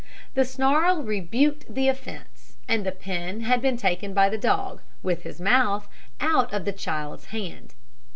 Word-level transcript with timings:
The 0.33 0.45
snarl 0.45 1.03
rebuked 1.03 1.71
the 1.71 1.87
offence, 1.87 2.57
and 2.67 2.83
the 2.83 2.91
pin 2.91 3.41
had 3.41 3.61
been 3.61 3.77
taken 3.77 4.15
by 4.15 4.29
the 4.29 4.35
dog, 4.39 4.81
with 5.03 5.21
his 5.21 5.39
mouth, 5.39 5.87
out 6.19 6.51
of 6.51 6.65
the 6.65 6.73
child's 6.73 7.25
hand. 7.25 7.75